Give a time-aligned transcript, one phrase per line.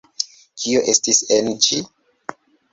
[0.63, 1.81] Kio estis en ĝi?